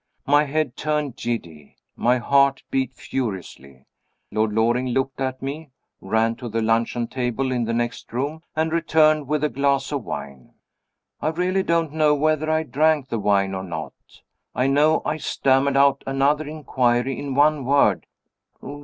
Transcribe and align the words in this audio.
My 0.25 0.45
head 0.45 0.75
turned 0.75 1.15
giddy, 1.15 1.77
my 1.95 2.17
heart 2.17 2.63
beat 2.71 2.91
furiously. 2.95 3.85
Lord 4.31 4.51
Loring 4.51 4.87
looked 4.87 5.21
at 5.21 5.43
me 5.43 5.69
ran 6.01 6.33
to 6.37 6.49
the 6.49 6.59
luncheon 6.59 7.05
table 7.05 7.51
in 7.51 7.65
the 7.65 7.73
next 7.73 8.11
room 8.11 8.41
and 8.55 8.71
returned 8.73 9.27
with 9.27 9.43
a 9.43 9.49
glass 9.49 9.91
of 9.91 10.03
wine. 10.03 10.55
I 11.21 11.27
really 11.27 11.61
don't 11.61 11.93
know 11.93 12.15
whether 12.15 12.49
I 12.49 12.63
drank 12.63 13.09
the 13.09 13.19
wine 13.19 13.53
or 13.53 13.63
not. 13.63 13.93
I 14.55 14.65
know 14.65 15.03
I 15.05 15.17
stammered 15.17 15.77
out 15.77 16.03
another 16.07 16.47
inquiry 16.47 17.19
in 17.19 17.35
one 17.35 17.63
word. 17.63 18.07